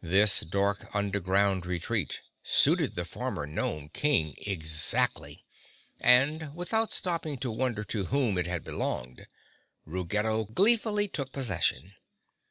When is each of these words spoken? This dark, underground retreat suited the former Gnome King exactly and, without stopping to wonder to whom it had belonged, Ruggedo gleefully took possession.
This 0.00 0.40
dark, 0.40 0.88
underground 0.94 1.66
retreat 1.66 2.22
suited 2.42 2.94
the 2.94 3.04
former 3.04 3.46
Gnome 3.46 3.90
King 3.90 4.34
exactly 4.38 5.44
and, 6.00 6.54
without 6.56 6.94
stopping 6.94 7.36
to 7.40 7.50
wonder 7.50 7.84
to 7.84 8.06
whom 8.06 8.38
it 8.38 8.46
had 8.46 8.64
belonged, 8.64 9.26
Ruggedo 9.84 10.44
gleefully 10.46 11.08
took 11.08 11.30
possession. 11.30 11.92